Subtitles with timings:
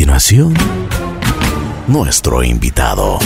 [0.00, 0.54] continuación,
[1.86, 3.18] nuestro invitado.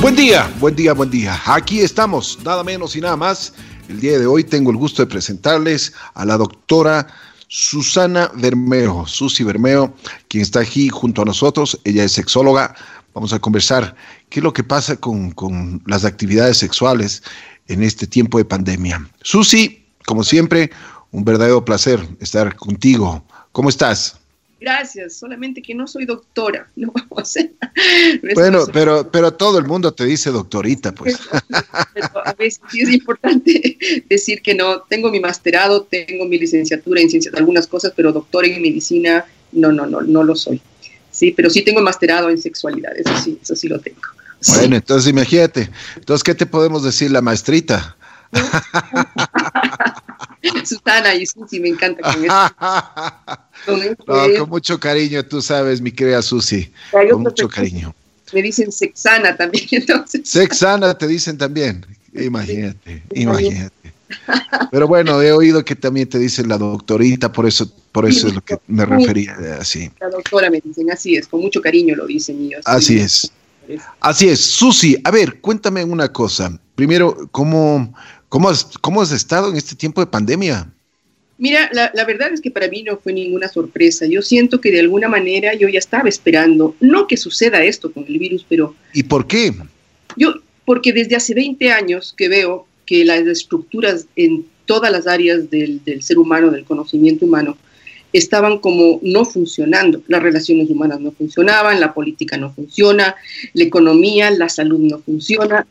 [0.00, 1.38] Buen día, buen día, buen día.
[1.44, 3.52] Aquí estamos, nada menos y nada más.
[3.90, 7.08] El día de hoy tengo el gusto de presentarles a la doctora
[7.46, 9.94] Susana Bermeo, Susi Bermeo,
[10.28, 11.78] quien está aquí junto a nosotros.
[11.84, 12.74] Ella es sexóloga.
[13.12, 13.94] Vamos a conversar
[14.30, 17.22] qué es lo que pasa con, con las actividades sexuales
[17.66, 19.06] en este tiempo de pandemia.
[19.20, 20.70] Susi, como siempre,
[21.10, 23.22] un verdadero placer estar contigo.
[23.52, 24.18] ¿Cómo estás?
[24.60, 26.92] Gracias, solamente que no soy doctora, no
[28.34, 31.18] Bueno, pero, pero todo el mundo te dice doctorita, pues.
[31.94, 37.00] Pero, a veces sí es importante decir que no, tengo mi masterado, tengo mi licenciatura
[37.00, 40.60] en ciencias, algunas cosas, pero doctora en medicina, no, no, no, no lo soy.
[41.10, 44.00] Sí, pero sí tengo masterado en sexualidad, eso sí, eso sí lo tengo.
[44.46, 47.96] Bueno, entonces imagínate, entonces, ¿qué te podemos decir la maestrita?
[50.64, 52.34] Susana y Susi, me encanta con eso.
[54.38, 56.72] Con, mucho cariño, tú sabes, mi querida Susi.
[56.90, 57.94] Con mucho cariño.
[58.32, 60.28] Me dicen sexana también, entonces.
[60.28, 61.84] Sexana te dicen también.
[62.14, 63.92] Imagínate, imagínate.
[64.70, 68.34] Pero bueno, he oído que también te dicen la doctorita, por eso, por eso es
[68.34, 69.90] lo que me refería así.
[70.00, 72.62] La doctora me dicen, así es, con mucho cariño lo dicen ellos.
[72.64, 73.30] Así es.
[74.00, 74.40] Así es.
[74.40, 76.58] Susi, a ver, cuéntame una cosa.
[76.74, 77.94] Primero, ¿cómo,
[78.28, 80.70] cómo, has, cómo has estado en este tiempo de pandemia?
[81.38, 84.06] Mira, la, la, verdad es que para mí no fue ninguna sorpresa.
[84.06, 88.04] Yo siento que de alguna manera yo ya estaba esperando, no que suceda esto con
[88.08, 88.74] el virus, pero...
[88.92, 89.54] ¿Y por qué?
[90.16, 95.48] Yo, porque desde hace 20 años que veo que las estructuras en todas las áreas
[95.48, 97.56] del, del ser humano, del conocimiento humano,
[98.18, 100.02] estaban como no funcionando.
[100.08, 103.14] Las relaciones humanas no funcionaban, la política no funciona,
[103.54, 105.66] la economía, la salud no funciona,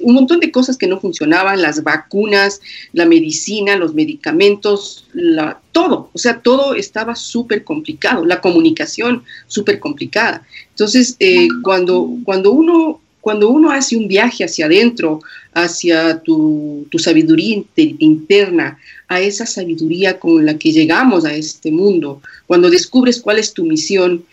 [0.00, 2.60] un montón de cosas que no funcionaban, las vacunas,
[2.92, 9.80] la medicina, los medicamentos, la, todo, o sea, todo estaba súper complicado, la comunicación súper
[9.80, 10.46] complicada.
[10.70, 15.20] Entonces, eh, cuando, cuando uno cuando uno hace un viaje hacia adentro,
[15.54, 18.78] hacia tu, sabiduría interna,
[19.08, 23.64] a esa sabiduría con la que llegamos a este mundo, cuando descubres cuál es tu
[23.64, 24.24] misión,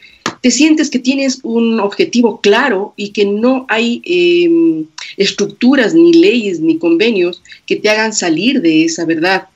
[0.41, 4.85] te sientes que tienes un objetivo claro y que no hay em,
[5.17, 9.47] estructuras, ni leyes, ni convenios que te hagan salir de esa verdad,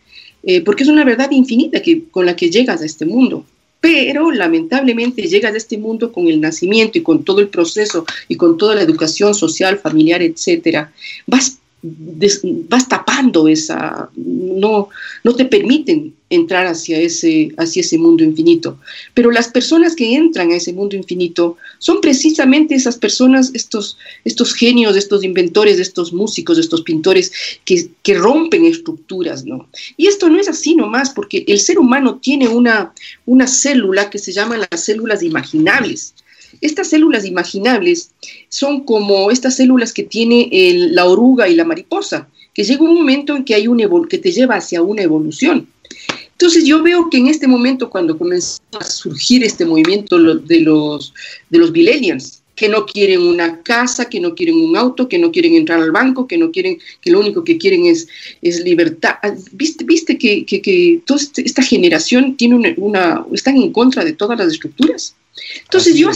[0.43, 3.45] eh, porque es una verdad infinita que, con la que llegas a este mundo.
[3.81, 8.35] Pero lamentablemente llegas a este mundo con el nacimiento y con todo el proceso y
[8.35, 10.91] con toda la educación social, familiar, etcétera,
[11.27, 11.59] vas
[12.69, 14.89] vas tapando esa, no,
[15.23, 18.79] no te permiten entrar hacia ese, hacia ese mundo infinito.
[19.13, 24.53] Pero las personas que entran a ese mundo infinito son precisamente esas personas, estos, estos
[24.53, 27.31] genios, estos inventores, estos músicos, estos pintores
[27.63, 29.67] que, que rompen estructuras, ¿no?
[29.97, 32.93] Y esto no es así nomás, porque el ser humano tiene una,
[33.25, 36.13] una célula que se llama las células imaginables.
[36.61, 38.11] Estas células imaginables
[38.49, 40.49] son como estas células que tiene
[40.91, 44.31] la oruga y la mariposa, que llega un momento en que, hay un que te
[44.31, 45.67] lleva hacia una evolución.
[46.31, 51.13] Entonces yo veo que en este momento, cuando comenzó a surgir este movimiento de los,
[51.49, 55.31] de los millennials, que no quieren una casa, que no quieren un auto, que no
[55.31, 58.07] quieren entrar al banco, que no quieren, que lo único que quieren es,
[58.41, 59.15] es libertad.
[59.51, 64.39] ¿Viste, viste que, que, este, esta generación tiene una, una, están en contra de todas
[64.39, 65.15] las estructuras?
[65.63, 66.09] Entonces yo,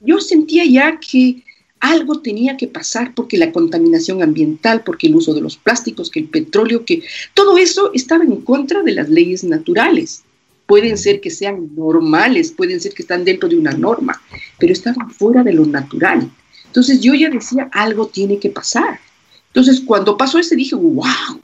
[0.00, 1.44] yo sentía ya que
[1.80, 6.20] algo tenía que pasar porque la contaminación ambiental, porque el uso de los plásticos, que
[6.20, 7.02] el petróleo, que
[7.34, 10.22] todo eso estaba en contra de las leyes naturales.
[10.66, 14.20] Pueden ser que sean normales, pueden ser que están dentro de una norma,
[14.58, 16.30] pero estaban fuera de lo natural.
[16.66, 19.00] Entonces yo ya decía, algo tiene que pasar.
[19.48, 21.40] Entonces cuando pasó ese dije, wow.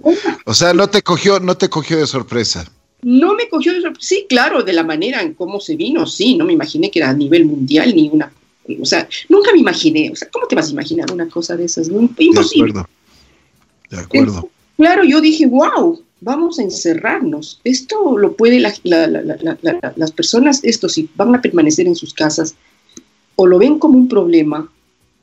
[0.44, 2.70] o sea, no te cogió, no te cogió de sorpresa.
[3.04, 4.06] No me cogió de sorpresa.
[4.06, 7.10] Sí, claro, de la manera en cómo se vino, sí, no me imaginé que era
[7.10, 8.32] a nivel mundial ni una
[8.80, 11.64] o sea, nunca me imaginé, o sea, ¿cómo te vas a imaginar una cosa de
[11.64, 11.88] esas?
[11.88, 12.72] Imposible.
[12.72, 12.86] De acuerdo.
[13.90, 14.48] De acuerdo.
[14.76, 17.60] claro, yo dije, wow, vamos a encerrarnos.
[17.64, 22.54] Esto lo puede las personas, esto sí, van a permanecer en sus casas,
[23.36, 24.70] o lo ven como un problema,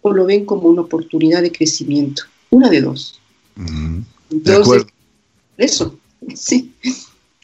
[0.01, 2.23] o lo ven como una oportunidad de crecimiento.
[2.51, 3.19] Una de dos.
[4.29, 4.87] de acuerdo.
[5.57, 5.97] Eso,
[6.35, 6.71] sí.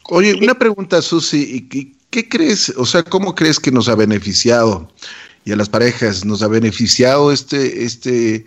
[0.09, 1.67] Oye, una pregunta, Susi,
[2.09, 4.89] ¿qué crees, o sea, cómo crees que nos ha beneficiado
[5.47, 6.25] y a las parejas.
[6.25, 8.45] Nos ha beneficiado este, este,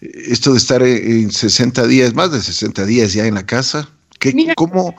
[0.00, 3.90] esto de estar en 60 días, más de 60 días ya en la casa.
[4.18, 4.94] ¿Qué, ¿Cómo?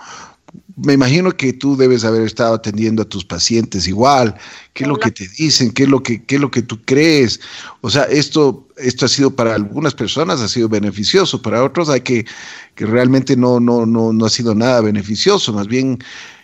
[0.83, 4.35] Me imagino que tú debes haber estado atendiendo a tus pacientes igual.
[4.73, 5.71] ¿Qué es lo que te dicen?
[5.71, 7.39] ¿Qué es lo que, qué es lo que tú crees?
[7.81, 12.01] O sea, esto, esto ha sido para algunas personas ha sido beneficioso, para otros hay
[12.01, 12.25] que,
[12.73, 15.53] que realmente no, no, no, no ha sido nada beneficioso.
[15.53, 15.99] Más bien,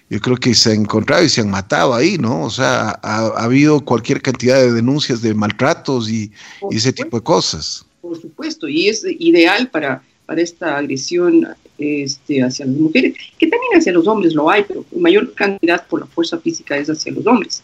[0.09, 2.43] yo creo que se han encontrado y se han matado ahí, ¿no?
[2.43, 6.31] O sea, ha, habido cualquier cantidad de denuncias de maltratos y,
[6.71, 7.85] ese tipo de cosas.
[8.01, 11.47] Por supuesto, y es ideal para, para esta agresión
[11.77, 15.99] este, hacia las mujeres, que también hacia los hombres lo hay, pero mayor cantidad por
[16.01, 17.63] la fuerza física es hacia los hombres,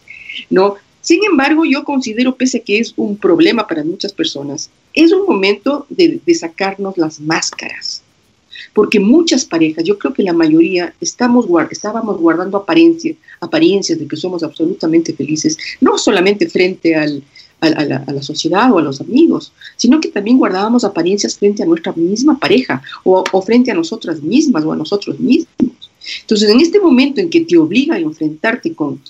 [0.50, 0.76] ¿no?
[1.00, 5.26] Sin embargo, yo considero, pese a que es un problema para muchas personas, es un
[5.26, 8.02] momento de, de sacarnos las máscaras,
[8.72, 14.16] porque muchas parejas, yo creo que la mayoría, estamos, estábamos guardando apariencias, apariencias de que
[14.16, 17.22] somos absolutamente felices, no solamente frente al,
[17.64, 21.92] a, la, sociedad o a los amigos, sino que también guardábamos apariencias frente a nuestra
[21.94, 25.46] misma pareja o, o frente a nosotras mismas o a nosotros mismos.
[26.20, 29.00] Entonces, en este momento en que te obliga a enfrentarte con,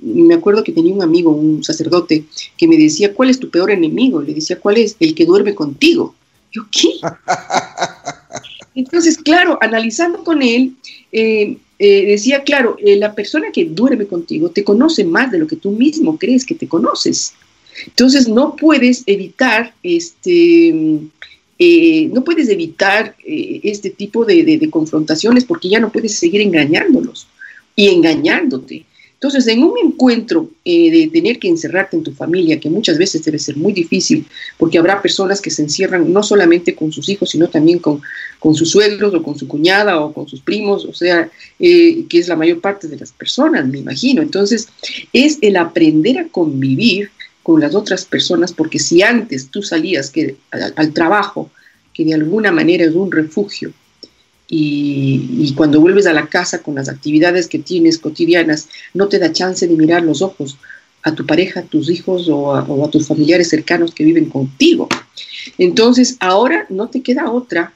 [0.00, 2.24] me acuerdo que tenía un amigo, un sacerdote,
[2.56, 4.20] que me decía, ¿cuál es tu peor enemigo?
[4.20, 4.96] Le decía, ¿cuál es?
[4.98, 6.14] El que duerme contigo.
[6.52, 6.88] Yo, ¿qué?
[8.74, 10.74] Entonces, claro, analizando con él,
[11.12, 15.46] eh, eh, decía, claro, eh, la persona que duerme contigo te conoce más de lo
[15.46, 17.34] que tú mismo crees que te conoces.
[17.86, 20.72] Entonces, no puedes evitar este...
[22.12, 27.26] no puedes evitar este tipo de, de, confrontaciones porque ya no puedes seguir engañándolos
[27.76, 28.84] y engañándote.
[29.20, 33.22] Entonces, en un encuentro eh, de tener que encerrarte en tu familia, que muchas veces
[33.22, 34.24] debe ser muy difícil,
[34.56, 38.00] porque habrá personas que se encierran no solamente con sus hijos, sino también con,
[38.38, 42.18] con sus suegros o con su cuñada o con sus primos, o sea, eh, que
[42.18, 44.22] es la mayor parte de las personas, me imagino.
[44.22, 44.68] Entonces,
[45.12, 47.10] es el aprender a convivir
[47.42, 51.50] con las otras personas, porque si antes tú salías que, al trabajo,
[51.92, 53.72] que de alguna manera es un refugio,
[54.52, 59.32] y, cuando vuelves a la casa con las actividades que tienes cotidianas, no te da
[59.32, 60.58] chance de mirar los ojos
[61.02, 64.88] a tu pareja, a tus hijos o a, tus familiares cercanos que viven contigo.
[65.56, 67.72] Entonces, ahora no te queda otra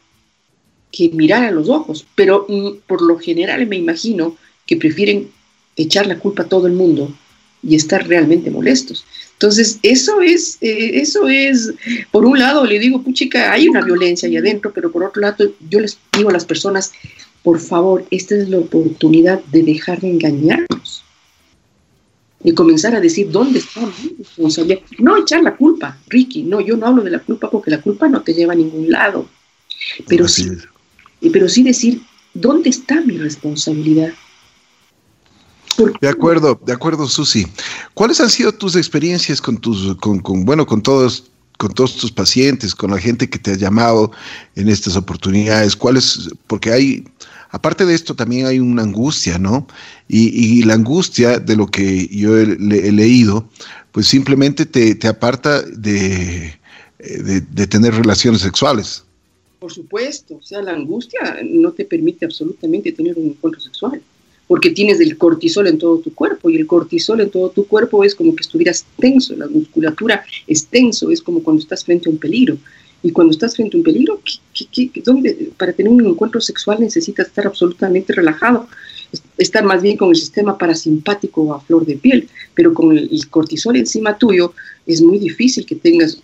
[0.91, 5.31] que mirar a los ojos, pero mm, por lo general me imagino que prefieren
[5.77, 7.15] echar la culpa a todo el mundo
[7.63, 9.05] y estar realmente molestos.
[9.35, 11.75] Entonces, eso es, eh, eso es,
[12.11, 15.53] por un lado le digo, puchica, hay una violencia ahí adentro, pero por otro lado
[15.69, 16.93] yo les digo a las personas,
[17.43, 21.05] por favor, esta es la oportunidad de dejar de engañarnos,
[22.41, 24.81] de comenzar a decir dónde está mi responsabilidad.
[24.99, 28.09] No echar la culpa, Ricky, no, yo no hablo de la culpa porque la culpa
[28.09, 29.29] no te lleva a ningún lado,
[30.09, 30.49] pero, sí,
[31.33, 32.01] pero sí decir,
[32.33, 34.13] ¿dónde está mi responsabilidad?
[36.01, 37.47] De acuerdo, de acuerdo, Susi.
[37.95, 42.75] ¿Cuáles han sido tus experiencias con tus, con, bueno, con todos, con todos tus pacientes,
[42.75, 44.13] con la gente que te ha llamado
[44.55, 45.75] en estas oportunidades?
[45.77, 46.31] ¿Cuáles?
[46.47, 47.05] Porque hay,
[47.51, 49.67] aparte de esto, también hay una angustia, ¿no?
[50.09, 53.49] Y, la angustia de lo que yo he, leído,
[53.93, 56.59] pues simplemente te, aparta de,
[56.99, 59.05] de, de tener relaciones sexuales.
[59.59, 64.01] Por supuesto, o sea, la angustia no te permite absolutamente tener un encuentro sexual
[64.47, 68.05] porque tienes el cortisol en todo tu cuerpo y el cortisol en todo tu cuerpo
[68.05, 72.13] es como que estuvieras tenso, la musculatura es tenso, es como cuando estás frente a
[72.13, 72.57] un peligro.
[73.03, 74.21] Y cuando estás frente a un peligro,
[75.59, 78.67] para tener un encuentro sexual necesitas estar absolutamente relajado,
[79.37, 83.77] estar más bien con el sistema parasimpático a flor de piel, pero con el cortisol
[83.77, 84.55] encima tuyo
[84.87, 86.19] es muy difícil que tengas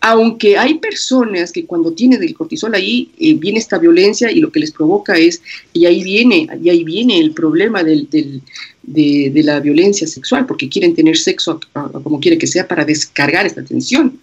[0.00, 4.52] aunque hay personas que cuando tienen el cortisol ahí eh, viene esta violencia y lo
[4.52, 9.60] que les provoca es, y ahí viene, y ahí viene el problema del, de, la
[9.60, 11.60] violencia sexual, porque quieren tener sexo
[12.02, 14.20] como quiere que sea para descargar esta tensión.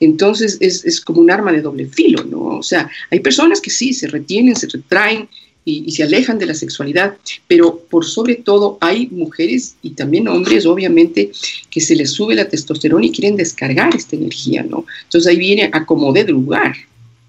[0.00, 2.58] Entonces es, es, como un arma de doble filo, ¿no?
[2.58, 5.28] O sea, hay personas que sí, se retienen, se retraen,
[5.64, 7.16] y, se alejan de la sexualidad,
[7.48, 11.32] pero por sobre todo hay mujeres y también hombres, obviamente,
[11.70, 14.84] que se les sube la testosterona y quieren descargar esta energía, ¿no?
[15.04, 16.74] Entonces ahí viene acomodé de lugar.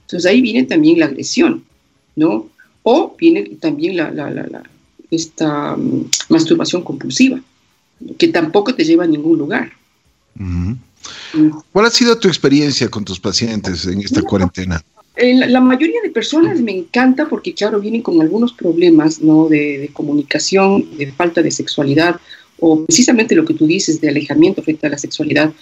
[0.01, 1.63] Entonces ahí viene también la agresión,
[2.15, 2.49] ¿no?
[2.83, 4.63] O viene también la, la, la,
[5.09, 7.39] esta mm, masturbación compulsiva,
[8.17, 9.71] que tampoco te lleva a ningún lugar.
[10.35, 10.73] Mm.
[11.71, 14.83] ¿Cuál ha sido tu experiencia con tus pacientes en esta cuarentena?
[15.17, 19.47] La mayoría de personas me encanta porque, claro, vienen con algunos problemas ¿no?
[19.47, 22.19] de, comunicación, de falta de sexualidad
[22.59, 25.53] o precisamente lo que tú dices de alejamiento frente a la sexualidad.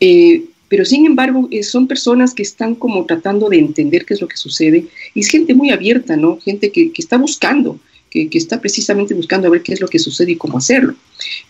[0.00, 4.20] Eh, pero sin embargo, eh, son personas que están como tratando de entender qué es
[4.20, 6.38] lo que sucede y es gente muy abierta, ¿no?
[6.40, 7.78] Gente que, que está buscando,
[8.10, 10.94] que, que, está precisamente buscando a ver qué es lo que sucede y cómo hacerlo.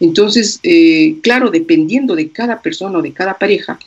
[0.00, 3.78] Entonces, eh, claro, dependiendo de cada persona o de cada pareja,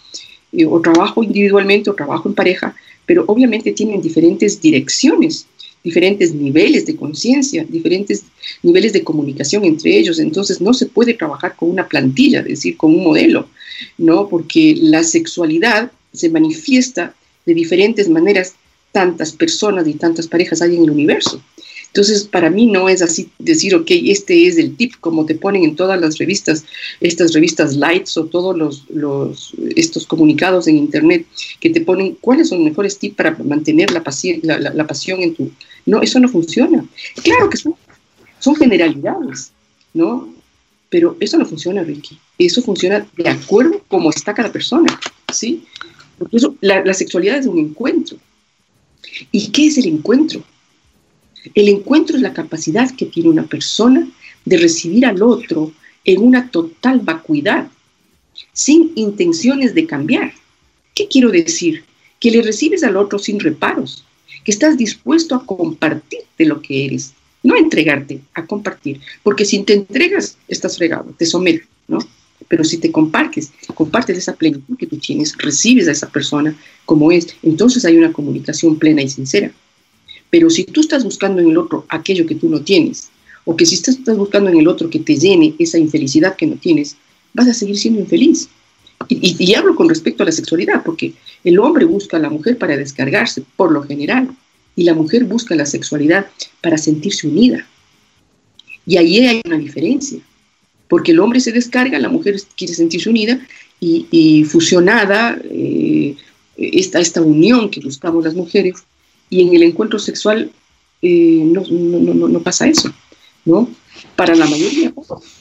[0.65, 2.75] o trabajo individualmente o trabajo en pareja,
[3.07, 5.47] pero obviamente tienen diferentes direcciones,
[5.83, 8.25] diferentes niveles de conciencia, diferentes
[8.61, 10.19] niveles de comunicación entre ellos.
[10.19, 13.47] Entonces no se puede trabajar con una plantilla, es decir, con un modelo,
[13.97, 14.27] ¿no?
[14.27, 18.53] Porque la sexualidad se manifiesta de diferentes maneras,
[18.91, 21.41] tantas personas y tantas parejas hay en el universo.
[21.87, 25.63] Entonces, para mí no es así decir, ok, este es el tip, como te ponen
[25.63, 26.63] en todas las revistas,
[27.01, 31.25] estas revistas lights o todos los, estos comunicados en internet
[31.59, 34.03] que te ponen cuáles son los mejores tips para mantener la,
[34.59, 35.51] la, pasión en tu...
[35.85, 36.85] No, eso no funciona.
[37.23, 37.75] Claro que son,
[38.39, 39.51] son generalidades,
[39.93, 40.33] ¿no?
[40.89, 42.19] Pero eso no funciona, Ricky.
[42.37, 44.99] Eso funciona de acuerdo como está cada persona,
[45.33, 45.63] ¿sí?
[46.19, 48.17] Porque eso, la sexualidad es un encuentro.
[49.31, 50.43] ¿Y qué es el encuentro?
[51.53, 54.07] El encuentro es la capacidad que tiene una persona
[54.45, 55.71] de recibir al otro
[56.05, 57.67] en una total vacuidad,
[58.53, 60.33] sin intenciones de cambiar.
[60.95, 61.83] ¿Qué quiero decir?
[62.19, 64.05] Que le recibes al otro sin reparos,
[64.43, 67.13] que estás dispuesto a compartir de lo que eres,
[67.43, 71.99] no a entregarte, a compartir, porque si te entregas, estás fregado, te sometes, ¿no?
[72.47, 77.11] Pero si te compartes, compartes esa plenitud que tú tienes, recibes a esa persona como
[77.11, 79.51] es, entonces hay una comunicación plena y sincera.
[80.29, 83.09] Pero si tú estás buscando en el otro aquello que tú no tienes,
[83.45, 86.57] o que si estás buscando en el otro que te llene esa infelicidad que no
[86.57, 86.97] tienes,
[87.33, 88.49] vas a seguir siendo infeliz.
[89.07, 92.75] Y, hablo con respecto a la sexualidad, porque el hombre busca a la mujer para
[92.75, 94.35] descargarse, por lo general,
[94.75, 96.27] y la mujer busca la sexualidad
[96.61, 97.65] para sentirse unida.
[98.85, 100.19] Y ahí hay una diferencia,
[100.89, 103.39] porque el hombre se descarga, la mujer quiere sentirse unida
[103.79, 106.15] y, fusionada, eh,
[106.57, 108.83] esta, esta unión que buscamos las mujeres,
[109.29, 110.51] y en el encuentro sexual
[111.01, 112.91] eh, no, no, no, pasa eso,
[113.45, 113.69] ¿no?
[114.15, 114.91] Para la mayoría,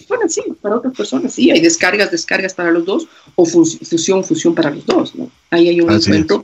[0.09, 4.55] bueno, sí, para otras personas sí, hay descargas, descargas para los dos, o fusión, fusión
[4.55, 5.31] para los dos, ¿no?
[5.51, 6.43] Ahí hay un encuentro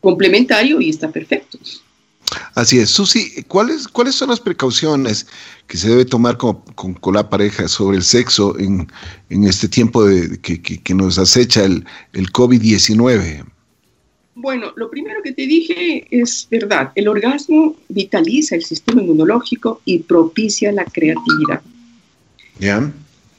[0.00, 1.58] complementario y está perfecto.
[2.54, 2.90] Así es.
[2.90, 5.26] Susi, ¿cuáles, ¿cuáles son las precauciones
[5.66, 8.90] que se debe tomar con, con, la pareja sobre el sexo en,
[9.30, 13.44] en este tiempo de, que, que, que, nos acecha el, el COVID-19?
[14.44, 16.92] Bueno, lo primero que te dije es verdad.
[16.96, 21.62] El orgasmo vitaliza el sistema inmunológico y propicia la creatividad.
[22.58, 22.92] ¿Ya?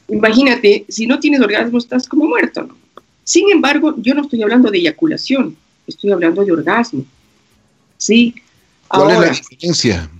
[0.08, 2.64] Imagínate, si no tienes orgasmo estás como muerto.
[2.64, 2.76] ¿no?
[3.22, 7.04] Sin embargo, yo no estoy hablando de eyaculación, estoy hablando de orgasmo.
[7.98, 8.34] ¿Sí?
[8.88, 10.10] ¿Cuál es la diferencia?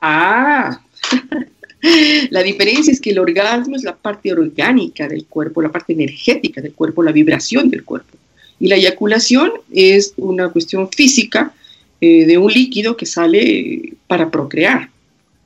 [0.00, 0.80] Ah,
[2.30, 6.62] la diferencia es que el orgasmo es la parte orgánica del cuerpo, la parte energética
[6.62, 8.16] del cuerpo, la vibración del cuerpo.
[8.60, 11.52] Y la eyaculación es una cuestión física
[12.00, 14.90] eh, de un líquido que sale para procrear,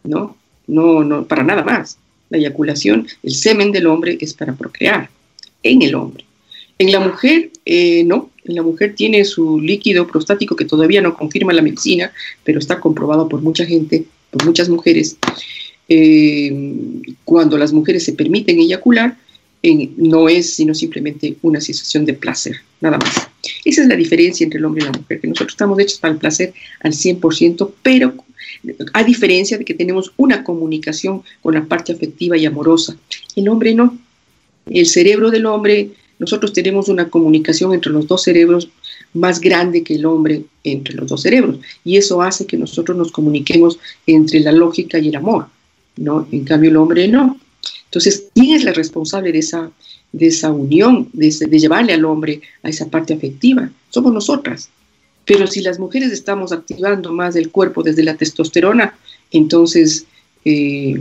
[0.04, 0.36] ¿no?
[0.66, 1.98] No, no, para nada más.
[2.30, 5.10] La eyaculación, el semen del hombre es para procrear
[5.62, 6.24] en el hombre.
[6.78, 8.30] En la mujer, eh, no.
[8.44, 12.80] En la mujer tiene su líquido prostático que todavía no confirma la medicina, pero está
[12.80, 15.16] comprobado por mucha gente, por muchas mujeres.
[15.88, 16.52] Eh,
[17.24, 19.16] cuando las mujeres se permiten eyacular,
[19.96, 23.28] no es sino simplemente una sensación de placer, nada más.
[23.64, 26.14] Esa es la diferencia entre el hombre y la mujer, que nosotros estamos hechos para
[26.14, 28.14] el placer al 100%, pero
[28.92, 32.96] a diferencia de que tenemos una comunicación con la parte afectiva y amorosa.
[33.36, 33.98] El hombre no.
[34.66, 38.68] El cerebro del hombre, nosotros tenemos una comunicación entre los dos cerebros
[39.14, 41.58] más grande que el hombre entre los dos cerebros.
[41.84, 45.46] Y eso hace que nosotros nos comuniquemos entre la lógica y el amor.
[45.96, 46.26] ¿no?
[46.30, 47.38] En cambio, el hombre no.
[47.92, 49.70] Entonces, ¿quién es la responsable de esa,
[50.12, 53.70] de esa unión, de, llevarle al hombre a esa parte afectiva?
[53.90, 54.70] Somos nosotras.
[55.26, 58.96] Pero si las mujeres estamos activando más el cuerpo desde la testosterona,
[59.30, 60.06] entonces
[60.46, 60.98] eh,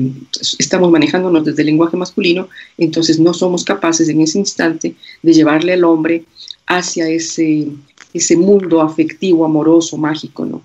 [0.60, 4.94] estamos manejándonos desde el lenguaje masculino, entonces no somos capaces en ese instante
[5.24, 6.26] de llevarle al hombre
[6.68, 7.70] hacia ese,
[8.14, 10.62] ese mundo afectivo, amoroso, mágico, ¿no?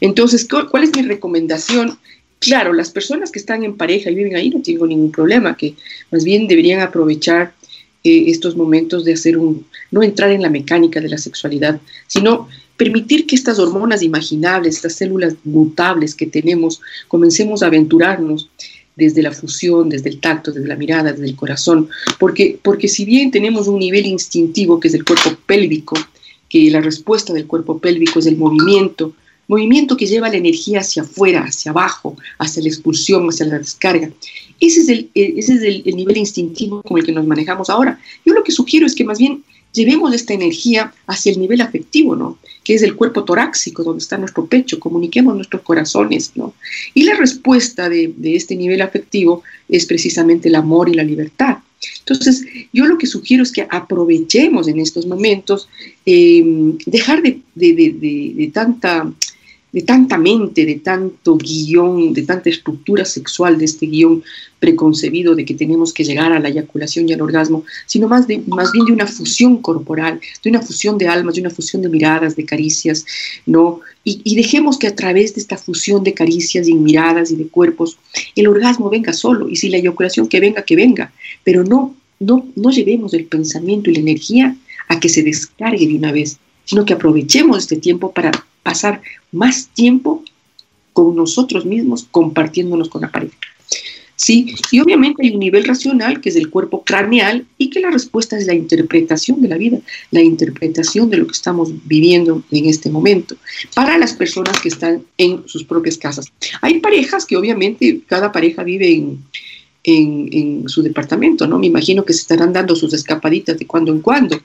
[0.00, 1.98] Entonces, ¿cuál es mi recomendación?
[2.42, 5.76] Claro, las personas que están en pareja y viven ahí no tienen ningún problema, que
[6.10, 7.54] más bien deberían aprovechar
[8.02, 12.48] eh, estos momentos de hacer un, no entrar en la mecánica de la sexualidad, sino
[12.76, 18.50] permitir que estas hormonas imaginables, estas células mutables que tenemos, comencemos a aventurarnos
[18.96, 23.04] desde la fusión, desde el tacto, desde la mirada, desde el corazón, porque, porque si
[23.04, 25.96] bien tenemos un nivel instintivo que es el cuerpo pélvico,
[26.48, 29.14] que la respuesta del cuerpo pélvico es el movimiento,
[29.52, 34.10] movimiento que lleva la energía hacia afuera, hacia abajo, hacia la expulsión, hacia la descarga.
[34.58, 38.00] Ese es, el, eh, ese es el, nivel instintivo con el que nos manejamos ahora.
[38.24, 39.44] Yo lo que sugiero es que más bien
[39.74, 42.38] llevemos esta energía hacia el nivel afectivo, ¿no?
[42.64, 46.54] Que es el cuerpo torácico, donde está nuestro pecho, comuniquemos nuestros corazones, ¿no?
[46.94, 51.58] Y la respuesta de, de este nivel afectivo es precisamente el amor y la libertad.
[52.00, 55.68] Entonces, yo lo que sugiero es que aprovechemos en estos momentos,
[56.06, 56.42] eh,
[56.86, 59.12] dejar de, tanta
[59.72, 64.22] de tanta mente, de tanto guion, de tanta estructura sexual, de este guion
[64.58, 68.42] preconcebido de que tenemos que llegar a la eyaculación y al orgasmo, sino más, de,
[68.46, 71.88] más bien de una fusión corporal, de una fusión de almas, de una fusión de
[71.88, 73.04] miradas, de caricias,
[73.46, 73.80] ¿no?
[74.04, 77.48] Y, y dejemos que a través de esta fusión de caricias y miradas y de
[77.48, 77.98] cuerpos,
[78.36, 81.12] el orgasmo venga solo, y si la eyaculación que venga, que venga,
[81.42, 84.56] pero no, no, no llevemos el pensamiento y la energía
[84.88, 88.30] a que se descargue de una vez, sino que aprovechemos este tiempo para
[88.62, 90.22] pasar más tiempo
[90.92, 93.36] con nosotros mismos, compartiéndonos con la pareja.
[94.14, 97.90] Sí, y obviamente hay un nivel racional que es el cuerpo craneal y que la
[97.90, 99.80] respuesta es la interpretación de la vida,
[100.12, 103.34] la interpretación de lo que estamos viviendo en este momento
[103.74, 106.26] para las personas que están en sus propias casas.
[106.60, 109.24] Hay parejas que obviamente cada pareja vive en,
[109.82, 111.58] en, en su departamento, ¿no?
[111.58, 114.40] Me imagino que se estarán dando sus escapaditas de cuando en cuando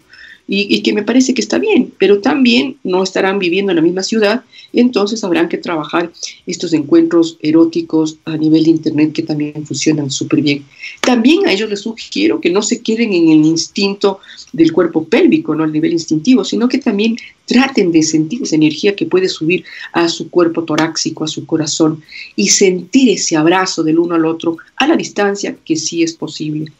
[0.47, 4.03] y, que me parece que está bien, pero también no estarán viviendo en la misma
[4.03, 6.11] ciudad, entonces habrán que trabajar
[6.45, 10.65] estos encuentros eróticos a nivel de Internet que también funcionan súper bien.
[11.01, 14.19] También a ellos les sugiero que no se queden en el instinto
[14.53, 18.95] del cuerpo pélvico, no al nivel instintivo, sino que también traten de sentir esa energía
[18.95, 22.03] que puede subir a su cuerpo torácico, a su corazón,
[22.35, 26.71] y sentir ese abrazo del uno al otro a la distancia que sí es posible.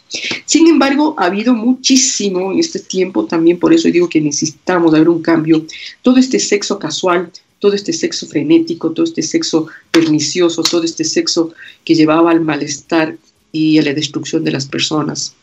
[0.46, 5.10] Sin embargo, ha habido muchísimo en este tiempo, también por eso digo que necesitamos haber
[5.10, 5.66] un cambio,
[6.02, 11.54] todo este sexo casual, todo este sexo frenético, todo este sexo pernicioso, todo este sexo
[11.84, 13.18] que llevaba al malestar
[13.52, 15.34] y a la destrucción de las personas.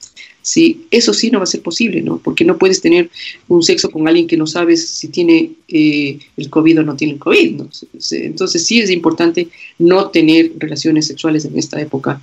[0.43, 2.19] Sí, eso sí no va a ser posible, ¿no?
[2.19, 3.11] Porque no puedes tener
[3.49, 7.15] un sexo con alguien que no sabes si tiene eh, el COVID o no tiene
[7.15, 7.63] el COVID.
[8.11, 12.21] Entonces sí es importante no tener relaciones sexuales en esta época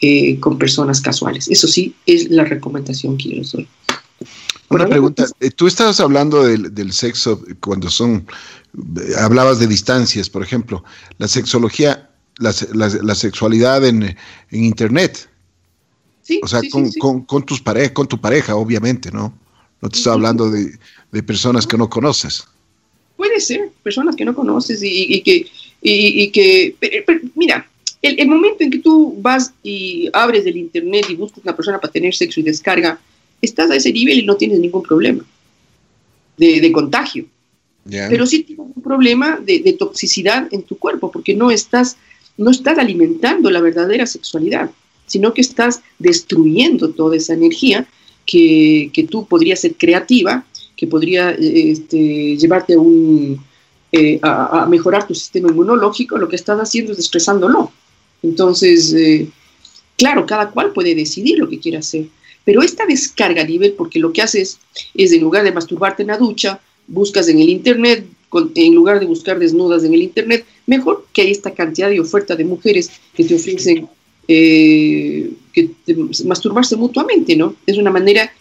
[0.00, 1.48] eh, con personas casuales.
[1.48, 3.66] Eso sí es la recomendación que yo les doy.
[4.70, 8.26] Una pregunta, eh, tú estabas hablando del, sexo cuando son,
[9.18, 10.84] hablabas de distancias, por ejemplo,
[11.18, 12.08] la sexología,
[12.38, 12.52] la,
[13.14, 15.28] sexualidad en, en Internet.
[16.42, 16.60] O sea,
[17.26, 19.34] con, tus parejas, con tu pareja, obviamente, ¿no?
[19.80, 20.78] No te estoy hablando de,
[21.22, 22.44] personas que no conoces.
[23.16, 25.46] Puede ser, personas que no conoces y, que,
[25.82, 26.76] y, que
[27.34, 27.68] mira,
[28.02, 31.92] el, momento en que tú vas y abres el internet y buscas una persona para
[31.92, 33.00] tener sexo y descarga,
[33.42, 35.24] estás a ese nivel y no tienes ningún problema
[36.36, 37.26] de, contagio.
[37.84, 41.96] Pero sí tienes un problema de, de, toxicidad en tu cuerpo, porque no estás,
[42.36, 44.70] no estás alimentando la verdadera sexualidad
[45.10, 47.84] sino que estás destruyendo toda esa energía
[48.24, 50.44] que, tú podrías ser creativa,
[50.76, 52.76] que podría este, llevarte
[53.90, 57.72] eh, a, mejorar tu sistema inmunológico, lo que estás haciendo es estresándolo.
[58.22, 59.28] Entonces, eh,
[59.96, 62.06] claro, cada cual puede decidir lo que quiere hacer,
[62.50, 64.58] pero esta descarga a nivel, porque lo que haces
[64.94, 68.04] es, en lugar de masturbarte en la ducha, buscas en el Internet,
[68.56, 72.34] en lugar de buscar desnudas en el Internet, mejor que hay esta cantidad de oferta
[72.34, 73.88] de mujeres que te ofrecen
[74.26, 75.70] eh, que,
[76.24, 77.54] masturbarse mutuamente, ¿no?
[77.68, 78.32] Es una manera...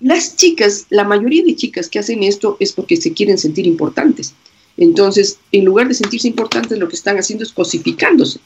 [0.00, 4.32] Las chicas, la mayoría de chicas que hacen esto es porque se quieren sentir importantes.
[4.78, 8.40] Entonces, en lugar de sentirse importantes, lo que están haciendo es cosificándose.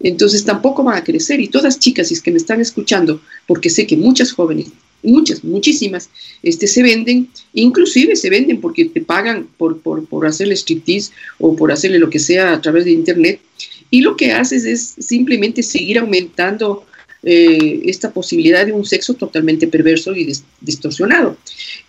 [0.00, 1.40] Entonces, tampoco van a crecer.
[1.40, 4.68] Y todas chicas, si es que me están escuchando, porque sé que muchas jóvenes,
[5.02, 6.10] muchas, muchísimas,
[6.42, 11.56] este, se venden, inclusive se venden porque te pagan por, por, por hacerle striptease o
[11.56, 13.40] por hacerle lo que sea a través de internet,
[13.90, 16.84] y lo que haces es simplemente seguir aumentando
[17.22, 21.36] eh, esta posibilidad de un sexo totalmente perverso y distorsionado.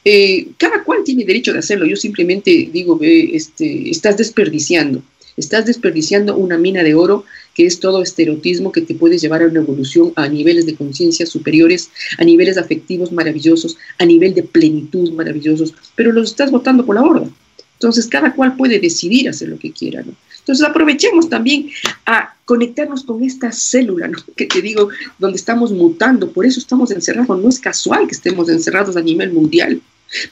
[0.04, 1.86] Eh, cada cual tiene derecho de hacerlo.
[1.86, 5.04] Yo simplemente digo, este, estás desperdiciando,
[5.38, 7.24] estás desperdiciando una mina de oro
[7.54, 11.26] que es todo estereotismo que te puede llevar a una evolución a niveles de conciencia
[11.26, 16.96] superiores, a niveles afectivos maravillosos, a nivel de plenitud maravillosos, pero los estás botando por
[16.96, 17.30] la borda.
[17.74, 20.14] Entonces, cada cual puede decidir hacer lo que quiera, ¿no?
[20.40, 21.70] Entonces aprovechemos también
[22.06, 27.40] a conectarnos con esta célula, que te digo, donde estamos mutando, por eso estamos encerrados,
[27.40, 29.82] no es casual que estemos encerrados a nivel mundial,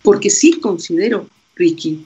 [0.02, 2.06] porque sí considero, Ricky,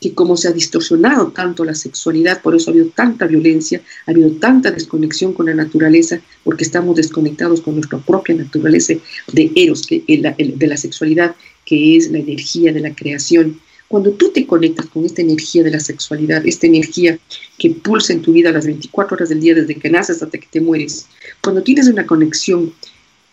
[0.00, 4.10] que como se ha distorsionado tanto la sexualidad, por eso ha habido tanta violencia, ha
[4.10, 8.94] habido tanta desconexión con la naturaleza, porque estamos desconectados con nuestra propia naturaleza
[9.32, 14.46] de eros, de la sexualidad, que es la energía de la creación cuando tú te
[14.46, 17.18] conectas con esta energía de la sexualidad, esta energía
[17.56, 20.46] que pulsa en tu vida las 24 horas del día desde que naces hasta que
[20.46, 21.06] te mueres,
[21.42, 22.74] cuando tienes una conexión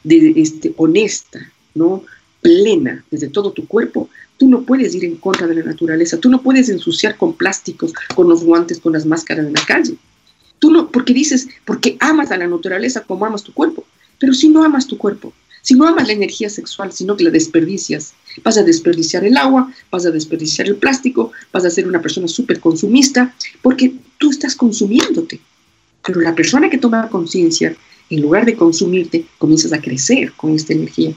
[0.03, 2.03] de, este, honesta, ¿no?
[2.45, 6.29] Plena desde todo tu cuerpo, tú no puedes ir en contra de la naturaleza, tú
[6.29, 9.95] no puedes ensuciar con plásticos, con los guantes, con las máscaras en la calle.
[10.59, 13.83] Tú no, porque dices, porque amas a la naturaleza como amas tu cuerpo,
[14.19, 15.33] pero si no amas tu cuerpo,
[15.65, 19.73] Si no amas la energía sexual, sino que la desperdicias, vas a desperdiciar el agua,
[19.89, 24.55] vas a desperdiciar el plástico, vas a ser una persona súper consumista, porque tú estás
[24.55, 25.39] consumiéndote.
[26.05, 27.75] Pero la persona que toma conciencia,
[28.11, 31.15] en lugar de consumirte, comienzas a crecer con esta energía.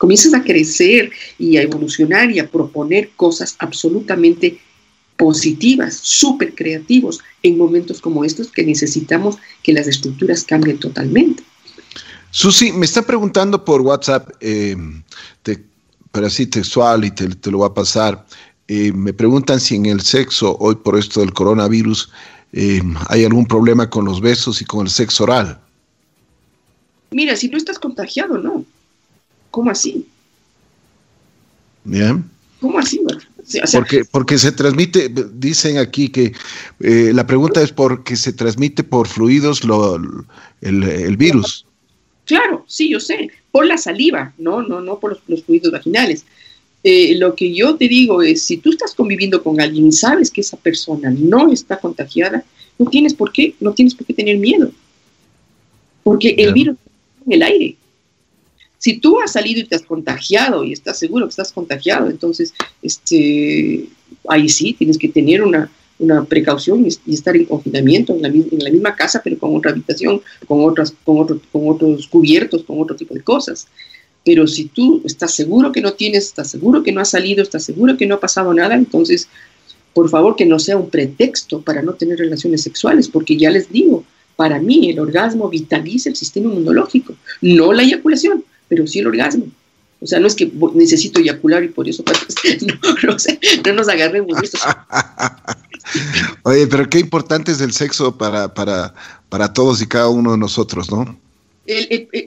[0.00, 4.58] Comienzas a crecer y a evolucionar y a proponer cosas absolutamente
[5.18, 11.42] positivas, súper creativos en momentos como estos que necesitamos que las estructuras cambien totalmente.
[12.30, 14.74] Susi, me está preguntando por WhatsApp, eh,
[16.12, 18.24] pero así textual y te, lo voy a pasar.
[18.68, 22.10] Eh, me preguntan si en el sexo, hoy por esto del coronavirus,
[22.54, 25.60] eh, hay algún problema con los besos y con el sexo oral.
[27.10, 28.64] Mira, si no estás contagiado, no.
[29.50, 30.06] ¿Cómo así?
[31.84, 32.24] Bien.
[32.60, 33.00] ¿Cómo así?
[33.72, 36.32] porque, porque se transmite, dicen aquí que
[36.78, 39.96] la pregunta es porque se transmite por fluidos lo,
[40.60, 41.66] el, el virus.
[42.30, 46.24] Claro, sí, yo sé, por la saliva, no, no, no por los, fluidos vaginales.
[46.84, 50.30] Eh, lo que yo te digo es, si tú estás conviviendo con alguien y sabes
[50.30, 52.44] que esa persona no está contagiada,
[52.78, 54.70] no tienes por qué, no tienes por qué tener miedo,
[56.04, 57.76] porque el virus está en el aire.
[58.80, 62.54] Si tú has salido y te has contagiado y estás seguro que estás contagiado, entonces,
[62.80, 63.86] este,
[64.26, 68.96] ahí sí tienes que tener una, una precaución y, estar en confinamiento en la, misma
[68.96, 73.20] casa, pero con otra habitación, con, otras, con, con otros cubiertos, con otro tipo de
[73.20, 73.68] cosas.
[74.24, 77.64] Pero si tú estás seguro que no tienes, estás seguro que no has salido, estás
[77.64, 79.28] seguro que no ha pasado nada, entonces,
[79.92, 83.70] por favor, que no sea un pretexto para no tener relaciones sexuales, porque ya les
[83.70, 84.04] digo,
[84.36, 89.46] para mí el orgasmo vitaliza el sistema inmunológico, no la eyaculación, pero sí el orgasmo.
[90.00, 92.02] O sea, no es que necesito eyacular y por eso
[92.66, 93.16] no,
[93.66, 94.58] no nos agarremos de esto.
[96.44, 98.94] Oye, pero qué importante es el sexo para, para,
[99.28, 101.18] para todos y cada uno de nosotros, ¿no?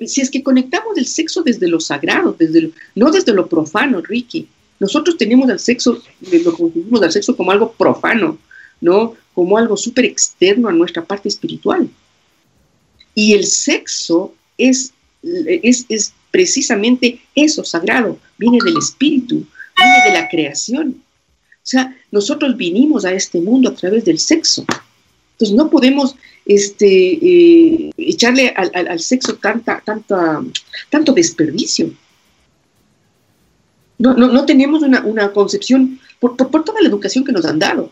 [0.06, 4.48] si es que conectamos el sexo desde lo sagrado, desde no desde lo profano, Ricky.
[4.80, 6.02] Nosotros tenemos al sexo,
[6.32, 8.38] lo confundimos al sexo como algo profano,
[8.80, 9.16] ¿no?
[9.34, 11.90] Como algo súper externo a nuestra parte espiritual.
[13.16, 19.46] Y el sexo es, es, es precisamente eso, sagrado, viene del espíritu,
[19.78, 21.04] viene de la creación.
[21.58, 24.66] O sea, nosotros vinimos a este mundo a través del sexo.
[25.34, 26.16] Entonces no podemos
[26.48, 29.84] este, eh, echarle al, sexo tanta,
[30.90, 31.94] tanto desperdicio.
[34.00, 37.92] No, no, tenemos una, concepción por, por, toda la educación que nos han dado.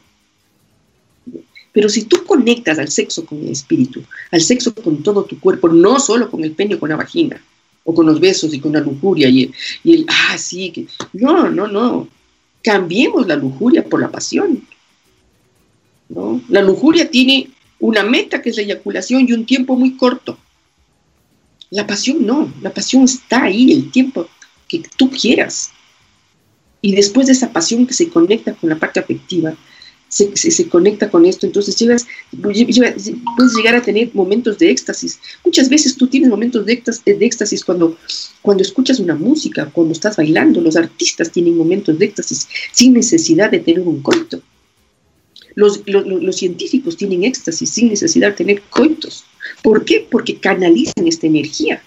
[1.72, 4.02] Pero si tú conectas al sexo con el espíritu,
[4.32, 7.40] al sexo con todo tu cuerpo, no solo con el pene o con la vagina,
[7.84, 9.52] o con los besos y con la lujuria y
[9.84, 12.08] el, ah, sí, que, no, no, no.
[12.64, 14.64] Cambiemos la lujuria por la pasión.
[16.10, 16.42] ¿no?
[16.50, 20.38] La lujuria tiene una meta que es la eyaculación y un tiempo muy corto.
[21.72, 24.28] La pasión no, la pasión está ahí el tiempo
[24.68, 25.72] que tú quieras.
[26.82, 29.56] Y después de esa pasión que se conecta con la parte afectiva,
[30.12, 32.06] se, conecta con esto, entonces llegas,
[32.42, 35.20] puedes llegar a tener momentos de éxtasis.
[35.46, 37.98] Muchas veces tú tienes momentos de éxtasis, de éxtasis cuando,
[38.42, 40.60] cuando escuchas una música, cuando estás bailando.
[40.60, 44.42] Los artistas tienen momentos de éxtasis sin necesidad de tener un coito.
[45.56, 49.24] Los, los, los científicos tienen éxtasis sin necesidad de tener coitos.
[49.64, 50.06] ¿Por qué?
[50.12, 51.82] Porque canalizan esta energía.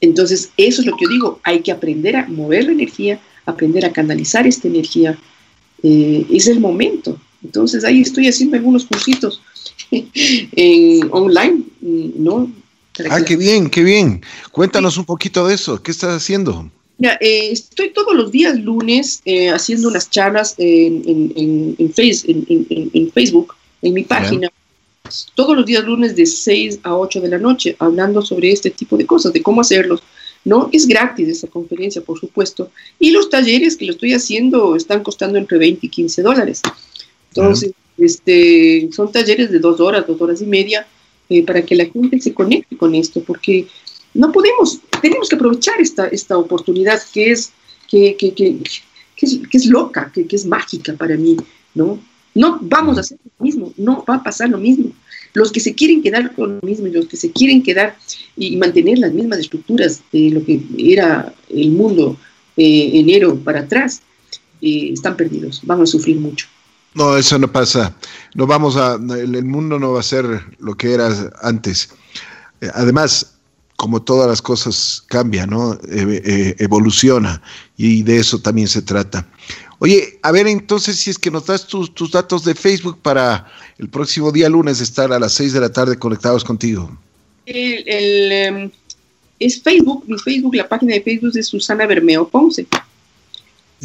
[0.00, 3.84] Entonces, eso es lo que yo digo, hay que aprender a mover la energía, aprender
[3.84, 5.18] a canalizar esta energía
[5.84, 7.18] eh, es el momento.
[7.44, 9.40] Entonces ahí estoy haciendo algunos cursitos
[9.90, 12.50] en, online, ¿no?
[13.10, 14.22] Ah, qué bien, qué bien.
[14.50, 15.82] Cuéntanos un poquito de eso.
[15.82, 16.70] ¿Qué estás haciendo?
[16.98, 21.02] Eh, estoy todos los días lunes eh, haciendo unas charlas en,
[21.36, 21.92] en, en,
[23.12, 24.50] Facebook, en mi página.
[25.34, 28.96] Todos los días lunes de 6 a 8 de la noche, hablando sobre este tipo
[28.96, 30.02] de cosas, de cómo hacerlos,
[30.44, 30.68] ¿no?
[30.72, 32.70] Es gratis esa conferencia, por supuesto.
[32.98, 36.60] Y los talleres que lo estoy haciendo están costando entre 20 y 15 dólares.
[37.34, 40.86] Entonces, este, son talleres de dos horas, dos horas y media,
[41.28, 43.66] eh, para que la gente se conecte con esto, porque
[44.12, 47.52] no podemos, tenemos que aprovechar esta, esta oportunidad que es,
[47.88, 48.58] que, que, que,
[49.16, 51.36] que es, loca, que, es mágica para mí,
[51.74, 51.98] ¿no?
[52.34, 54.92] No vamos a hacer lo mismo, no va a pasar lo mismo.
[55.34, 57.96] Los que se quieren quedar con lo mismo los que se quieren quedar
[58.36, 62.16] y mantener las mismas estructuras de lo que era el mundo
[62.56, 64.00] eh, enero para atrás,
[64.62, 66.46] eh, están perdidos, van a sufrir mucho.
[66.94, 67.96] No, eso no pasa.
[68.36, 70.24] No vamos a, el mundo no va a ser
[70.60, 71.88] lo que era antes.
[72.60, 73.34] Eh, además,
[73.74, 75.76] como todas las cosas cambia, ¿no?
[75.90, 77.42] evoluciona
[77.76, 79.26] y de eso también se trata.
[79.78, 83.88] Oye, a ver entonces si es que nos das tus, datos de Facebook para el
[83.88, 86.96] próximo día lunes estar a las 6 de la tarde conectados contigo.
[87.46, 88.70] El, em,
[89.38, 92.66] es Facebook, mi Facebook, la página de Facebook es Susana Bermeo Ponce.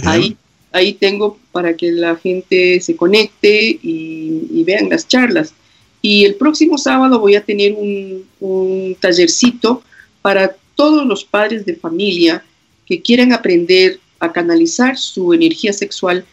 [0.03, 0.37] Ahí,
[0.71, 5.53] ahí tengo para que la gente se conecte y, vean las charlas.
[6.01, 9.83] Y el próximo sábado voy a tener un, un tallercito
[10.21, 12.45] para todos los padres de familia
[12.85, 16.25] que quieran aprender a canalizar su energía sexual,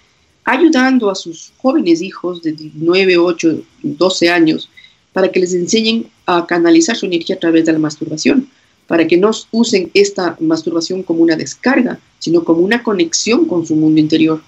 [0.44, 4.68] ayudando a sus jóvenes hijos de 9, 8, 12 años
[5.12, 8.50] para que les enseñen a canalizar su energía a través de la masturbación,
[8.86, 13.76] para que no usen esta masturbación como una descarga, sino como una conexión con su
[13.76, 14.42] mundo interior.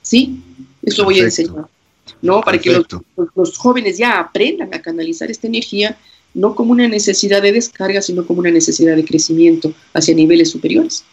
[0.00, 0.40] ¿Sí?
[0.82, 1.66] Eso voy a enseñar.
[2.22, 2.40] ¿No?
[2.40, 2.82] Para que
[3.36, 5.98] los, jóvenes ya aprendan a canalizar esta energía
[6.32, 11.04] no como una necesidad de descarga, sino como una necesidad de crecimiento hacia niveles superiores.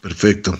[0.00, 0.58] Perfecto.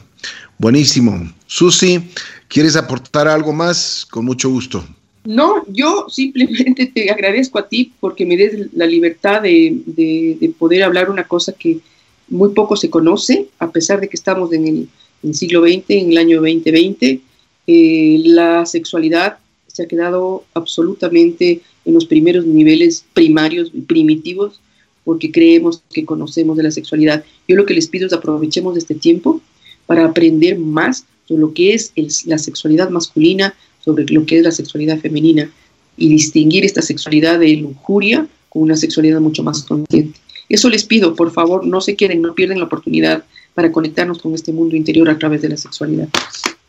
[0.58, 1.32] Buenísimo.
[1.46, 2.00] Susi,
[2.48, 4.06] ¿quieres aportar algo más?
[4.10, 4.84] Con mucho gusto.
[5.24, 11.10] No, yo simplemente te agradezco a ti porque me des la libertad de, poder hablar
[11.10, 11.80] una cosa que
[12.28, 14.88] muy poco se conoce, a pesar de que estamos en
[15.22, 17.20] el, siglo XX, en el año 2020.
[17.66, 24.60] Eh, la sexualidad se ha quedado absolutamente en los primeros niveles primarios y primitivos
[25.08, 27.24] porque creemos que conocemos de la sexualidad.
[27.48, 29.40] Yo lo que les pido es aprovechemos este tiempo
[29.86, 31.94] para aprender más sobre lo que es
[32.26, 35.50] la sexualidad masculina, sobre lo que es la sexualidad femenina
[35.96, 40.20] y distinguir esta sexualidad de lujuria con una sexualidad mucho más consciente.
[40.50, 44.34] Eso les pido, por favor, no se queden, no pierden la oportunidad para conectarnos con
[44.34, 46.10] este mundo interior a través de la sexualidad.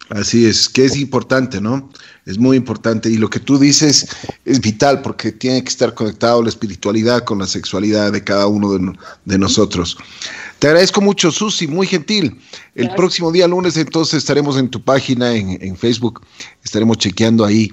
[0.09, 1.89] Así es, que es importante, ¿no?
[2.25, 4.07] Es muy importante y lo que tú dices
[4.43, 8.95] es vital porque tiene que estar conectado la espiritualidad con la sexualidad de cada uno
[9.25, 9.97] de, nosotros.
[10.57, 12.39] Te agradezco mucho, Susi, muy gentil.
[12.73, 16.21] El próximo día lunes entonces estaremos en tu página en, Facebook,
[16.63, 17.71] estaremos chequeando ahí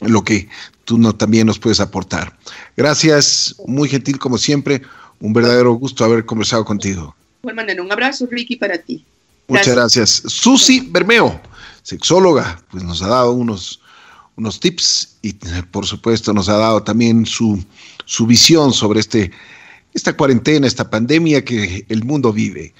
[0.00, 0.48] lo que
[0.84, 2.36] tú no, también nos puedes aportar.
[2.76, 4.82] Gracias, muy gentil como siempre,
[5.20, 7.14] un verdadero gusto haber conversado contigo.
[7.42, 9.04] un abrazo, Ricky, para ti.
[9.48, 10.22] Muchas gracias.
[10.26, 11.40] Susi Bermeo,
[11.82, 13.80] sexóloga, pues nos ha dado unos,
[14.36, 15.32] unos tips y
[15.70, 17.62] por supuesto nos ha dado también su,
[18.04, 19.30] su visión sobre este,
[19.92, 22.74] esta cuarentena, esta pandemia que el mundo vive.